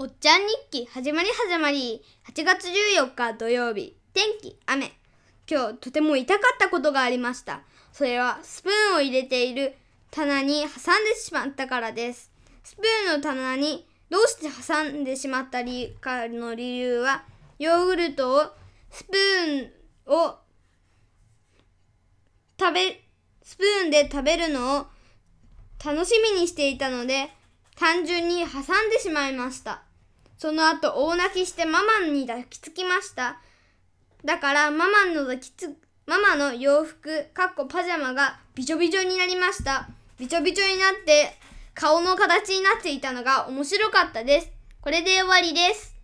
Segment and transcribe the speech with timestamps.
[0.00, 2.04] おっちゃん日記始まり始まり。
[2.32, 3.96] 8月14日土曜日。
[4.14, 4.92] 天気雨。
[5.50, 7.62] 今日とても痛かったことがありました。
[7.92, 9.74] それはスプーンを入れている
[10.12, 12.30] 棚に挟んでしまったからです。
[12.62, 17.24] スプーンの棚にどうして挟んでしまったりかの理由は
[17.58, 18.42] ヨーグルトを
[18.92, 19.70] スプーン
[20.14, 20.36] を
[22.56, 23.02] 食べ
[23.42, 24.86] スプーンで食べるのを
[25.84, 27.30] 楽しみにしていたので
[27.74, 29.87] 単純に挟んでしまいました。
[30.38, 33.40] その後大泣きしてママに抱きつきました。
[34.24, 35.76] だからママの抱きつ、
[36.06, 39.88] ママの洋服、かっこパジャマがびちょびちょになりました。
[40.18, 41.36] びちょびちょになって
[41.74, 44.50] 顔の形になっていたのが面白かったです。
[44.80, 45.97] これで終わりです。